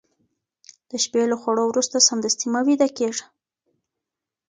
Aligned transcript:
د 0.89 0.91
شپې 1.03 1.23
له 1.31 1.35
خوړو 1.41 1.63
وروسته 1.67 2.05
سمدستي 2.07 2.47
مه 2.53 2.61
ويده 2.65 2.87
کېږه 2.97 3.25